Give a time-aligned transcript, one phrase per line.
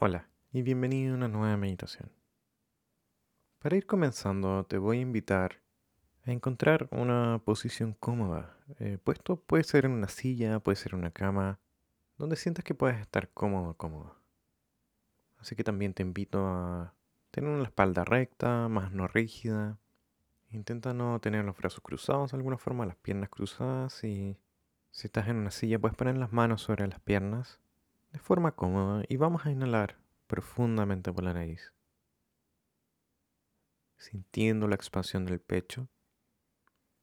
[0.00, 2.12] Hola y bienvenido a una nueva meditación.
[3.58, 5.60] Para ir comenzando te voy a invitar
[6.24, 8.56] a encontrar una posición cómoda.
[8.78, 11.58] Eh, puesto puede ser en una silla, puede ser en una cama,
[12.16, 14.14] donde sientas que puedes estar cómodo cómodo.
[15.38, 16.94] Así que también te invito a
[17.32, 19.80] tener una espalda recta, más no rígida.
[20.50, 24.38] Intenta no tener los brazos cruzados de alguna forma, las piernas cruzadas y
[24.92, 27.58] si estás en una silla puedes poner las manos sobre las piernas
[28.12, 31.72] de forma cómoda y vamos a inhalar profundamente por la nariz,
[33.96, 35.88] sintiendo la expansión del pecho.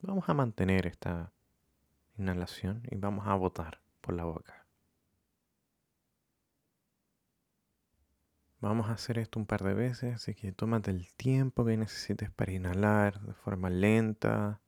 [0.00, 1.32] Vamos a mantener esta
[2.16, 4.66] inhalación y vamos a botar por la boca.
[8.60, 12.30] Vamos a hacer esto un par de veces, así que tómate el tiempo que necesites
[12.30, 14.62] para inhalar de forma lenta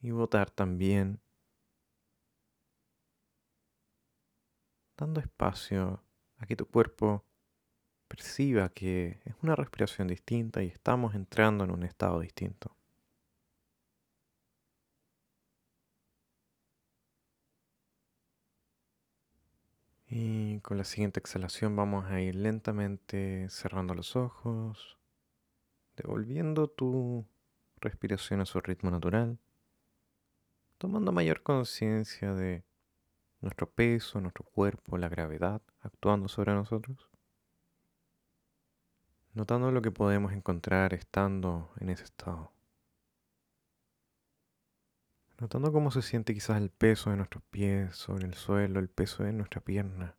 [0.00, 1.20] y botar también
[4.98, 6.02] dando espacio
[6.38, 7.24] a que tu cuerpo
[8.08, 12.74] perciba que es una respiración distinta y estamos entrando en un estado distinto.
[20.10, 24.98] Y con la siguiente exhalación vamos a ir lentamente cerrando los ojos,
[25.96, 27.26] devolviendo tu
[27.76, 29.38] respiración a su ritmo natural,
[30.78, 32.64] tomando mayor conciencia de
[33.40, 37.08] nuestro peso, nuestro cuerpo, la gravedad actuando sobre nosotros.
[39.34, 42.52] Notando lo que podemos encontrar estando en ese estado.
[45.38, 49.22] Notando cómo se siente quizás el peso de nuestros pies sobre el suelo, el peso
[49.22, 50.16] de nuestra pierna,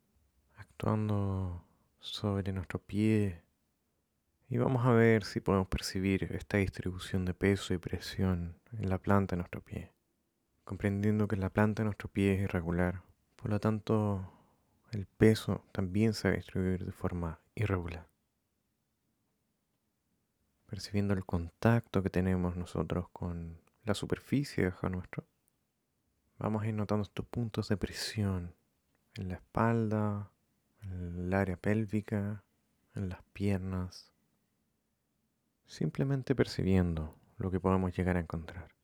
[0.56, 1.62] actuando
[1.98, 3.42] sobre nuestro pie.
[4.48, 8.96] Y vamos a ver si podemos percibir esta distribución de peso y presión en la
[8.96, 9.92] planta de nuestro pie,
[10.64, 13.02] comprendiendo que la planta de nuestro pie es irregular,
[13.40, 14.30] por lo tanto,
[14.90, 18.06] el peso también se va a distribuir de forma irregular.
[20.66, 25.24] Percibiendo el contacto que tenemos nosotros con la superficie bajo nuestro,
[26.38, 28.54] vamos a ir notando estos puntos de presión
[29.14, 30.30] en la espalda,
[30.82, 32.44] en el área pélvica,
[32.94, 34.12] en las piernas,
[35.66, 38.79] simplemente percibiendo lo que podemos llegar a encontrar.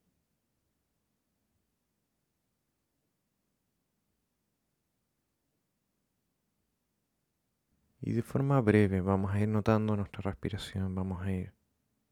[8.07, 11.51] Y de forma breve vamos a ir notando nuestra respiración, vamos a ir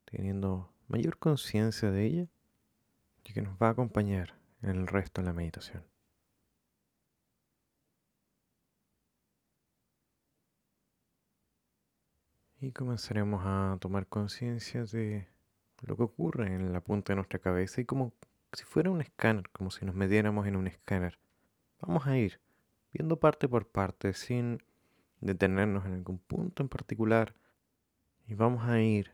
[0.03, 2.27] teniendo mayor conciencia de ella
[3.23, 5.85] y que nos va a acompañar en el resto de la meditación.
[12.59, 15.29] Y comenzaremos a tomar conciencia de
[15.79, 18.11] lo que ocurre en la punta de nuestra cabeza y como
[18.51, 21.17] si fuera un escáner, como si nos metiéramos en un escáner.
[21.79, 22.41] Vamos a ir
[22.91, 24.61] viendo parte por parte sin
[25.21, 27.35] detenernos en algún punto en particular
[28.27, 29.11] y vamos a ir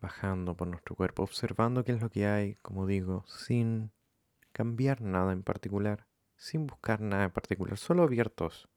[0.00, 3.90] bajando por nuestro cuerpo, observando qué es lo que hay, como digo, sin
[4.52, 6.06] cambiar nada en particular,
[6.36, 8.68] sin buscar nada en particular, solo abiertos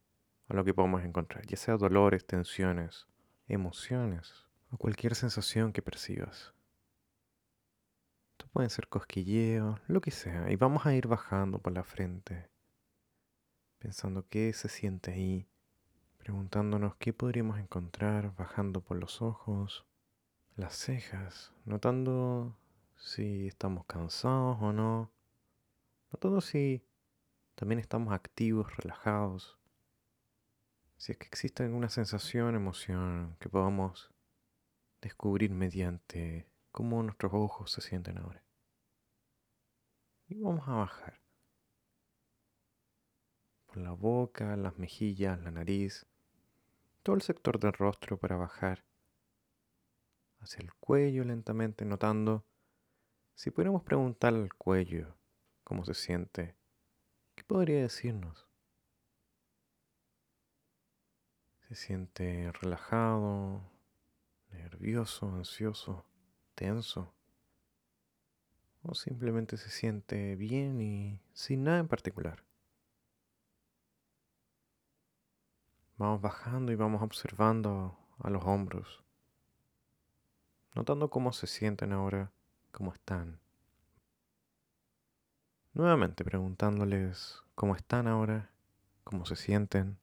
[0.48, 3.08] a lo que podemos encontrar, ya sea dolores, tensiones,
[3.48, 6.54] emociones o cualquier sensación que percibas.
[8.32, 12.50] Esto pueden ser cosquilleos, lo que sea, y vamos a ir bajando por la frente,
[13.80, 15.48] pensando qué se siente ahí,
[16.28, 19.86] preguntándonos qué podríamos encontrar bajando por los ojos,
[20.58, 22.54] las cejas, notando
[22.98, 25.10] si estamos cansados o no,
[26.12, 26.84] notando si
[27.56, 29.58] también estamos activos, relajados,
[30.98, 34.12] si es que existe alguna sensación, emoción que podamos
[35.00, 38.44] descubrir mediante cómo nuestros ojos se sienten ahora.
[40.28, 41.22] Y vamos a bajar
[43.66, 46.06] por la boca, las mejillas, la nariz,
[47.08, 48.84] todo el sector del rostro para bajar
[50.42, 52.46] hacia el cuello lentamente, notando
[53.34, 55.16] si pudiéramos preguntar al cuello
[55.64, 56.58] cómo se siente,
[57.34, 58.50] ¿qué podría decirnos?
[61.70, 63.62] Se siente relajado,
[64.52, 66.06] nervioso, ansioso,
[66.56, 67.14] tenso.
[68.82, 72.47] O simplemente se siente bien y sin nada en particular.
[75.98, 79.04] Vamos bajando y vamos observando a los hombros,
[80.76, 82.32] notando cómo se sienten ahora,
[82.72, 83.40] cómo están.
[85.74, 88.52] Nuevamente preguntándoles cómo están ahora,
[89.04, 89.98] cómo se sienten,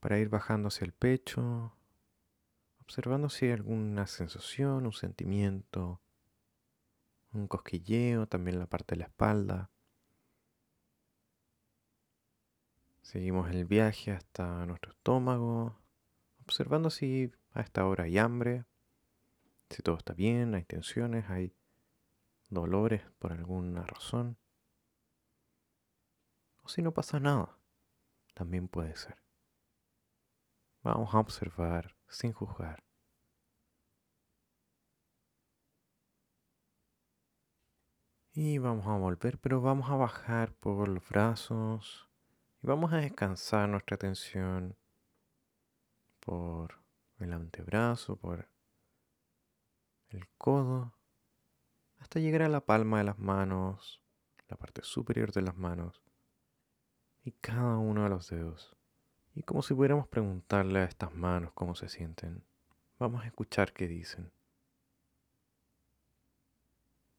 [0.00, 1.74] para ir bajando hacia el pecho,
[2.80, 6.00] observando si hay alguna sensación, un sentimiento,
[7.34, 9.71] un cosquilleo, también la parte de la espalda.
[13.12, 15.78] Seguimos el viaje hasta nuestro estómago,
[16.40, 18.64] observando si a esta hora hay hambre,
[19.68, 21.54] si todo está bien, hay tensiones, hay
[22.48, 24.38] dolores por alguna razón,
[26.62, 27.58] o si no pasa nada,
[28.32, 29.22] también puede ser.
[30.82, 32.82] Vamos a observar sin juzgar.
[38.32, 42.08] Y vamos a volver, pero vamos a bajar por los brazos
[42.62, 44.76] y vamos a descansar nuestra atención
[46.20, 46.78] por
[47.18, 48.48] el antebrazo, por
[50.10, 50.94] el codo,
[51.98, 54.00] hasta llegar a la palma de las manos,
[54.48, 56.02] la parte superior de las manos
[57.24, 58.76] y cada uno de los dedos.
[59.34, 62.44] Y como si pudiéramos preguntarle a estas manos cómo se sienten,
[62.98, 64.30] vamos a escuchar qué dicen.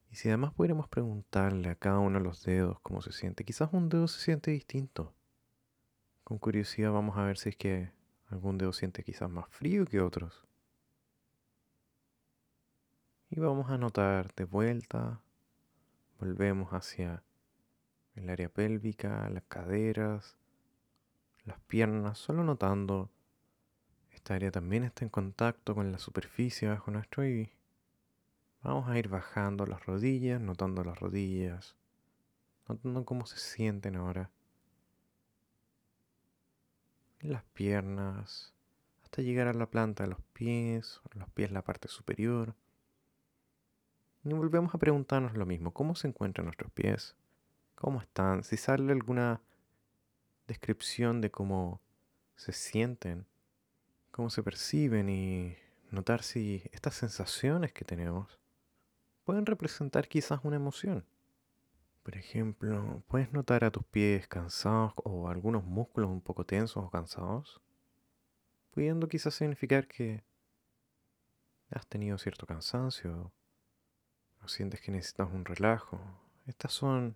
[0.09, 3.73] Y si además pudiéramos preguntarle a cada uno de los dedos cómo se siente, quizás
[3.73, 5.13] un dedo se siente distinto.
[6.33, 7.91] Con curiosidad vamos a ver si es que
[8.25, 10.47] algún dedo siente quizás más frío que otros.
[13.29, 15.21] Y vamos a notar de vuelta,
[16.19, 17.21] volvemos hacia
[18.15, 20.35] el área pélvica, las caderas,
[21.45, 23.11] las piernas, solo notando
[24.09, 27.51] esta área también está en contacto con la superficie bajo nuestro y
[28.63, 31.75] Vamos a ir bajando las rodillas, notando las rodillas,
[32.67, 34.31] notando cómo se sienten ahora.
[37.23, 38.53] Las piernas,
[39.01, 42.53] hasta llegar a la planta de los pies, los pies la parte superior.
[44.25, 47.15] Y volvemos a preguntarnos lo mismo, ¿cómo se encuentran nuestros pies?
[47.75, 48.43] ¿Cómo están?
[48.43, 49.41] Si sale alguna
[50.47, 51.79] descripción de cómo
[52.35, 53.25] se sienten,
[54.11, 55.55] cómo se perciben y
[55.91, 58.37] notar si estas sensaciones que tenemos
[59.23, 61.05] pueden representar quizás una emoción.
[62.03, 66.89] Por ejemplo, ¿puedes notar a tus pies cansados o algunos músculos un poco tensos o
[66.89, 67.61] cansados?
[68.71, 70.21] Pudiendo quizás significar que
[71.71, 73.31] has tenido cierto cansancio
[74.43, 75.99] o sientes que necesitas un relajo.
[76.45, 77.15] Estas son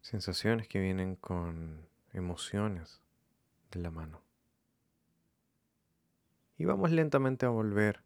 [0.00, 3.00] sensaciones que vienen con emociones
[3.70, 4.20] de la mano.
[6.58, 8.02] Y vamos lentamente a volver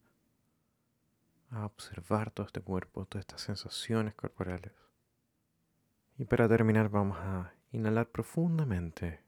[1.50, 4.72] a observar todo este cuerpo, todas estas sensaciones corporales.
[6.28, 9.22] Para terminar vamos a inhalar profundamente,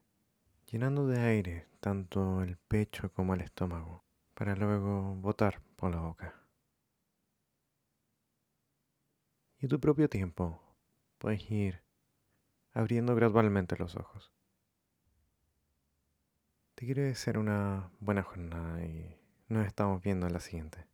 [0.67, 4.03] llenando de aire tanto el pecho como el estómago,
[4.35, 6.35] para luego botar por la boca.
[9.57, 10.61] Y tu propio tiempo
[11.17, 11.81] puedes ir
[12.71, 14.31] abriendo gradualmente los ojos.
[16.75, 20.90] Te quiero desear una buena jornada y nos estamos viendo en la siguiente.